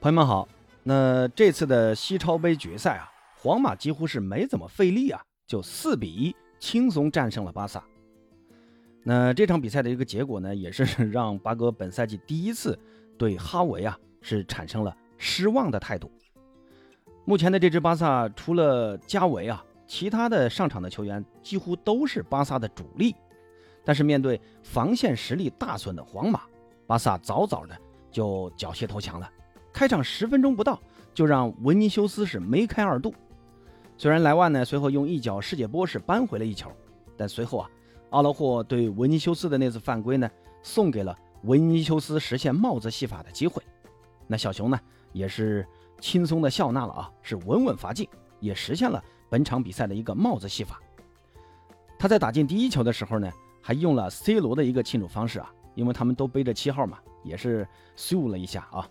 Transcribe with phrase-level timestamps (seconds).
[0.00, 0.46] 朋友们好，
[0.84, 7.82] 那这次的西超杯决赛啊，皇马几乎是没怎么费力啊，就四比一轻松战胜了巴萨。
[9.02, 12.78] 那这场比赛的一个结果呢，也是让巴哥本赛季第一次
[13.18, 16.08] 对哈维啊是产生了失望的态度。
[17.24, 23.16] 目前的这支巴萨除了加维啊，其他的上场的球员几乎都是巴萨的主力，
[23.84, 26.42] 但是面对防线实力大损的皇马，
[26.86, 27.76] 巴萨早早的
[28.12, 29.28] 就缴械投降了。
[29.78, 30.82] 开场十分钟不到，
[31.14, 33.14] 就让文尼修斯是梅开二度。
[33.96, 36.68] 虽然莱万呢随后用一脚世界波是扳回了一球，
[37.16, 37.70] 但随后啊，
[38.10, 40.28] 奥劳霍对文尼修斯的那次犯规呢，
[40.64, 43.62] 送给了文尼修斯实现帽子戏法的机会。
[44.26, 44.76] 那小熊呢
[45.12, 45.64] 也是
[46.00, 48.08] 轻松的笑纳了啊，是稳稳罚进，
[48.40, 49.00] 也实现了
[49.30, 50.82] 本场比赛的一个帽子戏法。
[51.96, 53.30] 他在打进第一球的时候呢，
[53.62, 57.64] 还用了 C 罗的一个庆祝方式啊，因为他们都背着七号嘛，也是
[57.96, 58.90] 咻了一下啊。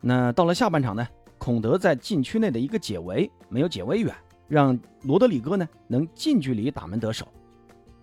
[0.00, 1.06] 那到了下半场呢，
[1.38, 4.14] 孔德在禁区内的一个解围没有解围远，
[4.46, 7.26] 让罗德里戈呢能近距离打门得手。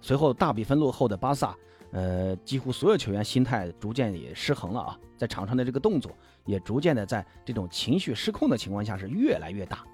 [0.01, 1.55] 随后大比分落后的巴萨，
[1.91, 6.11] 呃，几乎所有球员心态逐渐也失衡了啊，在场上的这个动作
[6.45, 9.85] 也逐渐的在这种情绪失控的情况下是越来越大。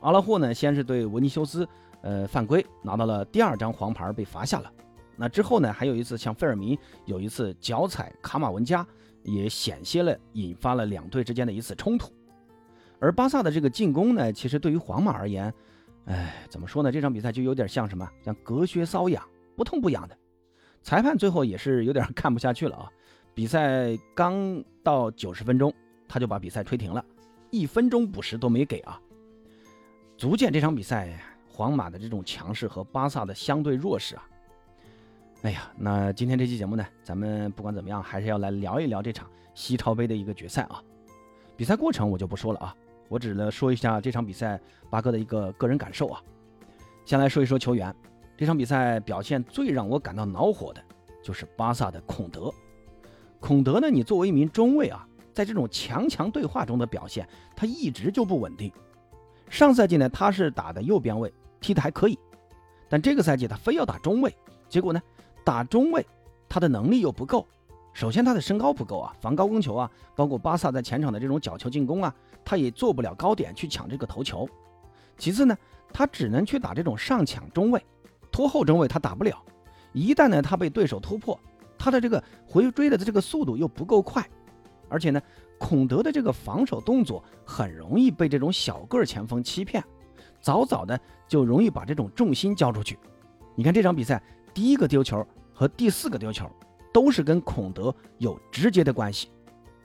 [0.00, 1.68] 阿拉霍呢先是对维尼修斯
[2.00, 4.72] 呃犯规拿到了第二张黄牌被罚下了，
[5.16, 8.86] 那之后呢还有一次像费尔明有一次脚踩卡马文加。
[9.24, 12.12] 也险些了，引发了两队之间的一次冲突。
[13.00, 15.52] 而巴萨的这个进攻呢，其实对于皇马而言，
[16.04, 16.92] 哎，怎么说呢？
[16.92, 18.08] 这场比赛就有点像什么？
[18.24, 20.16] 像隔靴搔痒，不痛不痒的。
[20.82, 22.90] 裁判最后也是有点 看不下去了啊！
[23.34, 25.72] 比赛刚到九十分钟，
[26.06, 27.04] 他就把比赛吹停了，
[27.50, 29.00] 一分钟补时都没给啊！
[30.16, 34.28] 足见这场比赛皇马的这种强势和巴萨的相对弱势啊！
[35.44, 40.82] 哎呀，那今天这期节目呢，咱们不管怎么样，还是要来聊一聊这场西超杯的一个决赛啊。
[41.54, 42.74] 比赛过程我就不说了啊，
[43.10, 46.22] 我只能说一下这场比赛八哥的一个个人感受啊。
[47.04, 47.94] 先来说一说球员，
[48.38, 50.82] 这场比赛表现最让我感到恼火的
[51.22, 52.50] 就是巴萨的孔德。
[53.38, 58.72] 孔德呢，你作为一名中卫啊，在这种强强对话中的表现，他一直就不稳定。
[59.50, 62.18] 上赛季呢，他是打的右边位，踢的还可以，
[62.88, 64.34] 但这个赛季他非要打中卫，
[64.70, 64.98] 结果呢？
[65.44, 66.04] 打中卫，
[66.48, 67.46] 他的能力又不够。
[67.92, 72.12] 首先，他的身高不够啊，防高攻球啊，包括巴萨在前场的这种角球进攻啊，
[72.44, 74.48] 他也做不了高点去抢这个头球。
[75.16, 75.56] 其次呢，
[75.92, 77.80] 他只能去打这种上抢中卫，
[78.32, 79.40] 拖后中卫他打不了。
[79.92, 81.38] 一旦呢他被对手突破，
[81.78, 84.28] 他的这个回追的这个速度又不够快，
[84.88, 85.22] 而且呢，
[85.56, 89.84] 孔德的这个防守动作很容易被这种小个前锋欺骗，
[90.40, 92.98] 早早的就容易把这种重心交出去。
[93.54, 94.20] 你看这场比赛。
[94.54, 96.48] 第一个丢球和第四个丢球，
[96.92, 99.28] 都是跟孔德有直接的关系。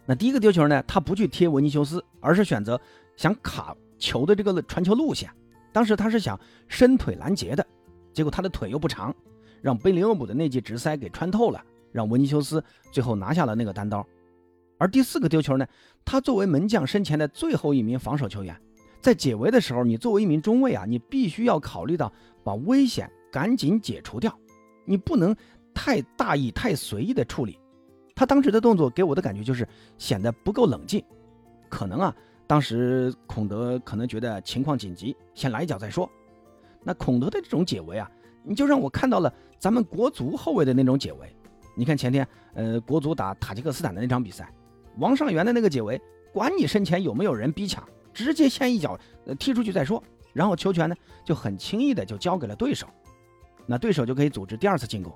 [0.06, 2.80] 那第一个丢球呢，他不去贴维尼修斯，而是选择
[3.18, 5.30] 想卡球的这个传球路线。
[5.72, 7.66] 当时他是想伸腿拦截的，
[8.14, 9.14] 结果他的腿又不长，
[9.62, 14.06] 让贝林厄姆的那记直塞给穿透了，让维尼修斯最后拿下了那个单刀。
[14.78, 15.68] 而第四个丢球呢，
[16.06, 18.60] 他作为门将身前的最后一名防守球员，
[19.02, 22.12] 在解围的时候，你作为一名中卫啊，你必须要考虑到
[22.44, 24.36] 把危险赶紧解除掉。
[24.90, 25.36] 你不能
[25.72, 27.60] 太大意、太随意的处理。
[28.16, 29.66] 他当时的动作给我的感觉就是
[30.00, 31.04] 显得不够冷静。
[31.70, 32.16] 可能啊，
[32.48, 36.10] 当时孔德可能觉得情况紧急，先来一脚再说。
[36.84, 38.10] 那孔德的这种解围啊，
[38.44, 41.32] 你就让我看到了咱们国足后卫的那种解围。
[41.76, 44.52] 你看前天呃国足打塔吉克斯坦的那场比赛，
[44.98, 46.02] 王上元的那个解围，
[46.34, 49.00] 管你身前有没有人逼抢，直接先一脚
[49.38, 52.88] 踢出去再说，然后球权呢就很轻易的就交给了对手。
[53.70, 55.16] 那对手就可以组织第二次进攻。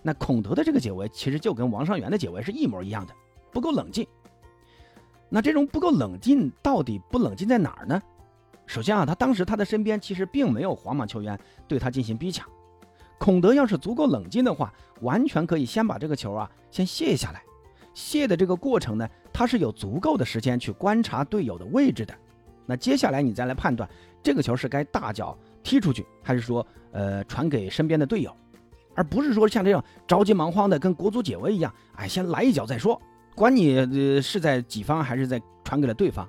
[0.00, 3.12] 那孔德的这个解围其实就跟王上元的解围是一模一样的，
[3.52, 4.06] 不够冷静。
[5.28, 8.00] 那这种不够冷静到底不冷静在哪儿呢？
[8.66, 11.38] 首先啊，他当时他的身边其实并没有皇马球员
[11.68, 12.48] 对他进行逼抢。
[13.18, 14.72] 孔德要是足够冷静的话，
[15.02, 17.42] 完全可以先把这个球啊先卸下来。
[17.92, 22.14] 卸的这个过程呢，他是有足够的时间去观察队友的位置的。
[22.64, 23.86] 那接下来你再来判断
[24.22, 25.36] 这个球是该大脚。
[25.62, 28.34] 踢出去，还是说，呃，传给身边的队友，
[28.94, 33.00] 而不是说像这样着急忙慌的跟国足解围一样，哎，先来一脚再说，
[33.34, 36.28] 管你呃是在己方还是在传给了对方。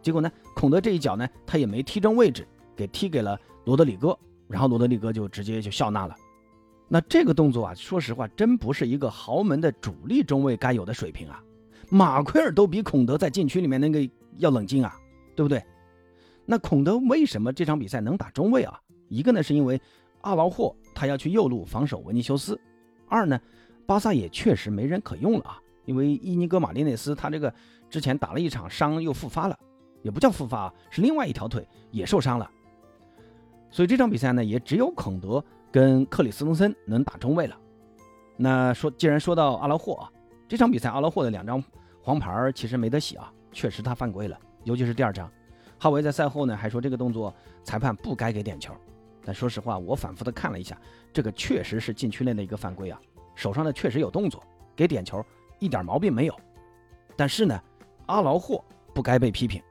[0.00, 2.46] 结果呢，孔德这一脚呢，他也没踢正位置，
[2.76, 4.16] 给踢给了罗德里戈，
[4.46, 6.14] 然后罗德里戈就直接就笑纳了。
[6.86, 11.42] 那这个动作啊，说实话，真不是一个豪门的主力中卫该有的水平啊。
[11.90, 14.96] 马奎尔都比孔德在禁区里面那个要冷静啊，
[15.34, 15.62] 对不对？
[16.50, 18.80] 那孔德为什么这场比赛能打中卫啊？
[19.10, 19.78] 一个呢是因为
[20.22, 22.58] 阿劳霍他要去右路防守维尼修斯，
[23.06, 23.38] 二呢
[23.84, 25.60] 巴萨也确实没人可用了啊。
[25.84, 27.52] 因为伊尼戈马利内斯他这个
[27.90, 29.58] 之前打了一场伤又复发了，
[30.00, 32.50] 也不叫复发啊，是另外一条腿也受伤了。
[33.70, 37.54] 所以这场比赛呢，也只有孔德跟克里斯滕森能打中卫了。
[38.38, 40.10] 那说，既然说到阿拉霍啊，
[40.48, 41.62] 这场比赛阿拉霍的两张
[42.00, 45.30] 黄牌其实没得洗啊，确实他犯规了，尤其是第二张。
[45.78, 47.34] 哈维在赛后呢还说这个动作
[47.64, 48.74] 裁判不该给点球。
[49.24, 50.78] 但说实话，我反复的看了一下，
[51.12, 53.00] 这个确实是禁区内的一个犯规啊，
[53.34, 54.42] 手上呢确实有动作，
[54.74, 55.24] 给点球
[55.58, 56.34] 一点毛病没有。
[57.16, 57.60] 但是呢，
[58.06, 58.64] 阿劳霍
[58.94, 59.62] 不该被批评。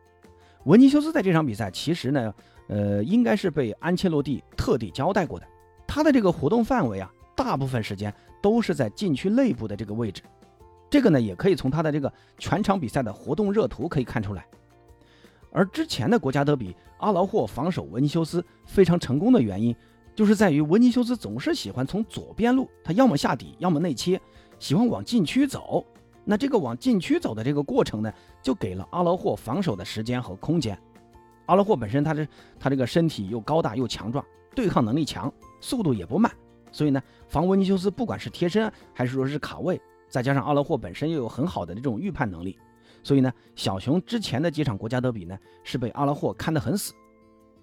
[0.66, 2.34] 文尼修斯在这场比赛其实呢。
[2.70, 5.48] 呃，应该是被安切洛蒂特地交代过的。
[5.88, 10.22] 他的这个活动范围啊，大部分时间都是在禁区内部的这个位置。
[10.90, 14.46] 这个呢，也可以从他的这个全场比赛的活动热图可以看出来。
[15.58, 19.76] 而之前的国家德比，阿劳霍防守维尼修斯非常成功的原因，
[20.14, 24.22] 就是在于维尼修斯总是喜欢从左边路，他要么下底，要么内切，
[24.60, 25.84] 喜欢往禁区走。
[26.24, 30.78] 那这个往禁区走的这个过程呢，就给了阿劳霍防守的时间和空间。
[31.48, 32.28] 阿劳霍本身，他这
[32.60, 34.24] 他这个身体又高大又强壮，
[34.54, 36.32] 对抗能力强，速度也不慢，
[36.72, 42.60] 所以呢，防维尼修斯不管是贴身还是说是卡位，再加上阿劳霍本身又有很好的这种预判能力，
[43.08, 46.92] 所以呢，小熊之前的几场国家德比呢是被阿拉霍看得很死，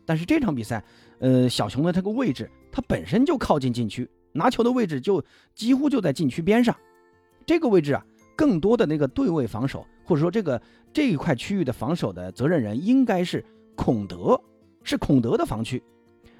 [0.06, 0.82] 但是这场比赛，
[1.18, 5.22] 呃，小熊的这个位置，他本身就靠近禁区，拿球的位置就
[5.54, 6.74] 几乎就在禁区边上，
[7.44, 8.02] 这个位置啊，
[8.34, 10.62] 更多的那个对位防守，或者说这个
[10.94, 13.44] 这一块区域的防守的责任人应该是。
[13.76, 14.40] 孔德
[14.84, 15.82] 是孔德的防区，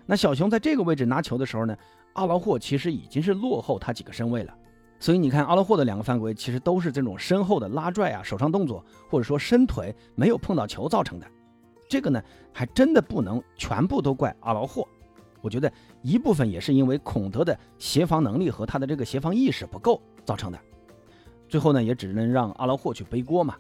[0.06, 1.76] 那小熊在这个位置拿球的时候呢，
[2.12, 4.56] 阿劳霍其实已经是落后他几个身位了。
[5.04, 11.26] 所以你看阿劳霍的两个犯规，其实都是这种身后的拉拽啊、手上动作，或者说伸腿没有碰到球造成的。
[11.86, 12.22] 这个呢，
[12.54, 14.88] 还真的不能全部都怪阿劳霍，
[15.42, 15.70] 我觉得
[16.00, 20.58] 一部分也是因为孔德的协防能力和他的这个协防意识不够造成的。
[21.50, 23.56] 最后呢，也只能让阿劳霍去背锅嘛。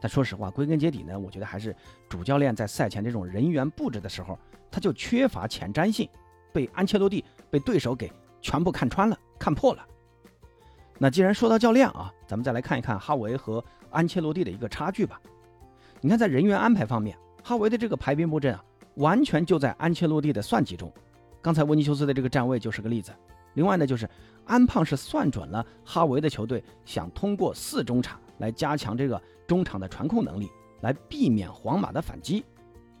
[0.00, 1.72] 但说实话，归根结底呢，我觉得还是
[2.08, 4.36] 主教练在赛前这种人员布置的时候，
[4.68, 6.08] 他就缺乏前瞻性，
[6.52, 9.86] 被安切洛蒂被对手给全部看穿了、看破了。
[11.02, 15.20] 那既然说到教练啊，咱们再来看一看哈维和安切洛蒂的一个差距吧。
[16.00, 18.64] 你看，在人员安排方面，哈维的这个排兵布阵啊，
[18.94, 20.92] 完全就在安切洛蒂的算计中。
[21.40, 23.10] 刚才温尼修斯的这个站位就是个例子。
[23.54, 24.08] 另外呢，就是
[24.46, 29.20] 安胖是算准了哈维的球队想通过四中场来加强这个。
[29.48, 30.48] 中场的传控能力
[30.82, 32.44] 来避免皇马的反击，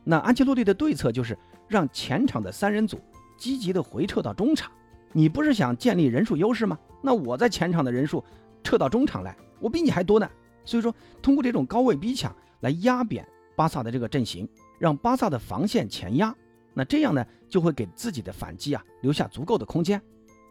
[0.02, 1.38] 那安切洛蒂的对策就是
[1.68, 3.00] 让前场的三人组
[3.38, 4.72] 积极的回撤到中场。
[5.12, 6.78] 你不是想建立人数优势吗？
[7.02, 8.24] 那我在前场的人数
[8.62, 10.28] 撤到中场来，我比你还多呢。
[10.64, 13.26] 所以说，通过这种高位逼抢来压扁
[13.56, 14.48] 巴萨的这个阵型，
[14.78, 16.34] 让巴萨的防线前压，
[16.72, 20.00] 那这样呢就会给自己的反击啊留下足够的空间。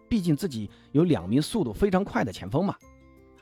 [0.09, 2.75] 毕竟自己有两名速度非常快的前锋嘛。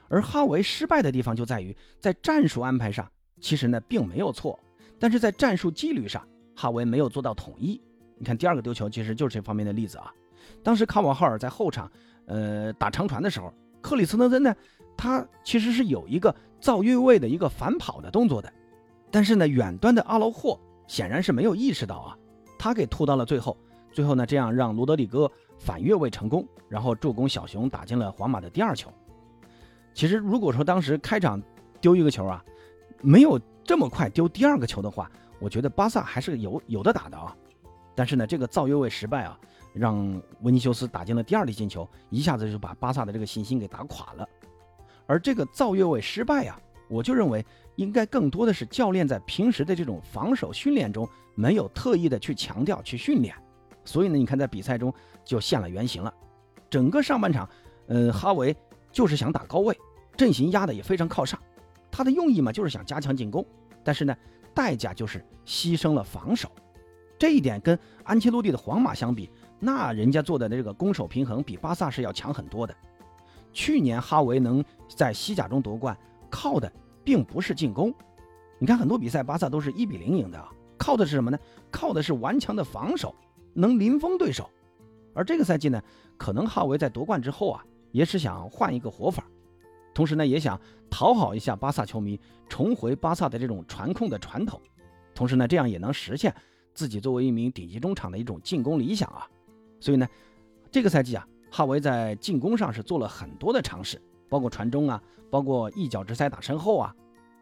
[0.08, 3.12] 而哈维失败的地方就在于，在战术安排上，
[3.42, 4.60] 其实呢并没有错，
[5.00, 6.26] 但是在战术纪律上，
[6.56, 7.82] 哈维没有做到统一。
[8.18, 10.14] 你看第二个丢球，其实就是这方面的例子啊。
[10.64, 11.92] 当时卡瓦哈尔在后场，
[12.26, 14.56] 呃打长传的时候，克里斯滕森呢，
[14.98, 18.52] 他其实是有一个造越位的一个反跑的动作的，
[19.12, 22.18] 但是呢远端的阿劳霍显然是没有意识到啊，
[22.58, 23.58] 他给拖到了最后，
[23.92, 28.92] 最后呢这样让罗德里戈反越位成功，然后助攻小熊打进了皇马的第二球。
[29.94, 31.42] 其实，如果说当时开场
[31.82, 32.44] 丢一个球啊，
[33.02, 37.36] 没有这么快丢第二个球的话，我觉得巴萨还是有有的打的啊。
[37.96, 39.38] 但是呢，这个造越位失败啊，
[39.80, 44.28] 让维尼修斯打进了第二粒进球，一下子就把巴萨的这个信心给打垮了。
[45.08, 46.60] 而这个造越位失败啊，
[46.90, 47.44] 我就认为
[47.78, 53.34] 应该更多的是教练在平时的这种防守训练中没有特意的去强调去训练，
[53.86, 54.94] 所以呢，你看在比赛中
[55.24, 56.14] 就现了原形了。
[56.70, 57.50] 整个上半场，
[57.88, 58.56] 呃，哈维
[58.92, 59.76] 就是想打高位。
[60.16, 61.42] 阵型压的也非常靠上，
[61.90, 63.46] 他的用意嘛就是想加强进攻，
[63.84, 64.16] 但是呢，
[64.54, 66.52] 代价就是牺牲了防守。
[67.20, 72.74] 这一点跟安切洛蒂的皇马相比，那人家做的这个攻守平衡比巴萨是要强很多的。
[73.52, 75.96] 去年哈维能在西甲中夺冠，
[76.30, 76.72] 靠的
[77.04, 77.94] 并不是进攻。
[78.58, 81.38] 你看很多比赛，巴萨都是一比零赢的啊，靠的是什么呢？
[81.70, 83.14] 靠的是顽强的防守，
[83.54, 84.50] 能零封对手。
[85.14, 85.82] 而这个赛季呢，
[86.18, 89.26] 可能哈维在夺冠之后啊，也是想换一个活法。
[89.94, 90.58] 同时呢，也想
[90.90, 94.62] 讨好一下巴萨球迷，重回巴萨的这种传控的传统。
[95.14, 96.34] 同时呢，这样也能实现
[96.74, 99.28] 自己作为一名顶级中场的一种进攻理想啊。
[99.80, 100.08] 所以呢，
[100.72, 106.96] 这个赛季啊，哈维在进攻上是做了很多的尝试，包括传中啊，包括一脚直塞打身后啊。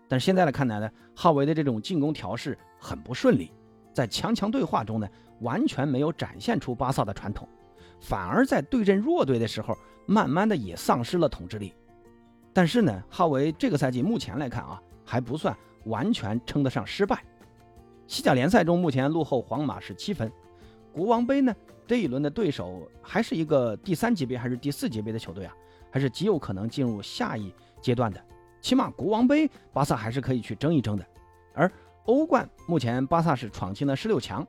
[0.07, 3.51] 但是现在来看来呢，哈维的这种进攻调试很不顺利，
[3.93, 5.09] 在强强对话中呢，
[5.41, 7.47] 完全没有展现出巴萨的传统，
[7.99, 11.73] 反而在对阵弱队的时候，慢慢的也丧失了统治力。
[12.53, 15.55] 但是呢，哈维这个赛季目前来看啊，还不算
[15.85, 17.23] 完全称得上失败。
[18.07, 20.31] 西甲联赛中目前落后皇马是七分，
[20.93, 21.53] 国王杯呢
[21.85, 25.53] 这一轮的对手还是一个第三级别还是第四级别的球队啊，
[25.91, 28.23] 还是极有可能进入下一阶段的。
[28.61, 31.05] 起码国王杯巴萨还是可以去争一争的。
[31.53, 31.69] 而
[32.05, 34.45] 欧冠目前巴萨是闯进了十六强，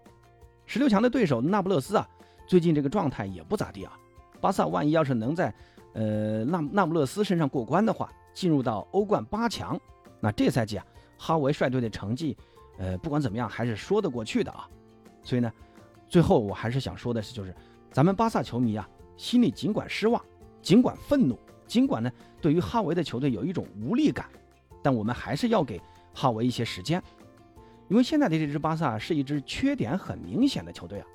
[0.64, 2.08] 十六强的对手那不勒斯啊，
[2.46, 3.92] 最近这个状态也不咋地啊。
[4.40, 5.52] 巴萨万一要是能在
[5.94, 9.78] 呃那那不勒斯身上过关的话，进入到欧冠八强，
[10.20, 10.86] 那这赛季啊
[11.18, 12.36] 哈维率队的成绩。
[12.78, 14.68] 呃，不管怎么样，还是说得过去的啊。
[15.22, 15.52] 所以呢，
[16.08, 17.54] 最后我还是想说的是，就是
[17.90, 20.24] 咱们巴萨球迷啊，心里尽管失望，
[20.62, 24.26] 尽管愤怒，尽管呢对于哈维的球队有一种无力感，
[24.82, 25.80] 但我们还是要给
[26.14, 27.02] 哈维一些时间，
[27.88, 31.06] 因为现在的这支巴萨是一支缺点很明显的球队啊。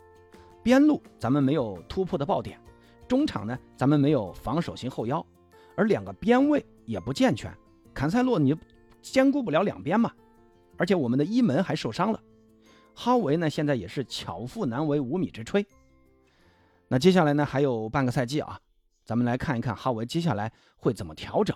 [0.61, 2.59] 边路咱们没有突破的爆点，
[3.07, 5.25] 中场呢咱们没有防守型后腰，
[5.75, 7.51] 而两个边位也不健全，
[7.93, 8.55] 坎塞洛你
[9.01, 10.11] 兼顾不了两边嘛。
[10.83, 12.19] 而且我们的一门还受伤了，
[12.93, 15.65] 哈维呢现在也是巧妇难为无米之炊。
[16.89, 18.59] 那接下来呢还有半个赛季啊，
[19.05, 21.55] 咱们来看一看哈维接下来会怎么调整。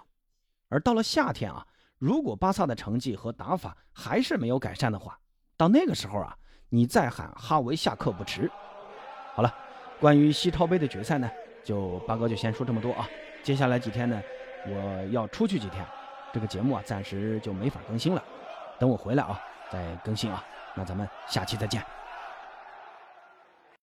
[0.70, 1.68] 而到了夏天啊，
[1.98, 5.20] 如果巴萨的成绩和打法还是没有改善的话，
[5.58, 6.34] 到那个时候啊，
[6.70, 8.50] 你再喊哈维下课不迟。
[9.36, 9.54] 好了，
[10.00, 11.30] 关于西超杯的决赛呢，
[11.66, 13.06] 就八哥就先说这么多啊。
[13.44, 14.22] 接下来几天呢，
[14.68, 15.86] 我要出去几天，
[16.32, 18.24] 这个节目啊暂时就没法更新了。
[18.80, 19.40] 等我回来啊，
[19.72, 20.44] 再更新啊。
[20.76, 21.97] 那咱们下期再见。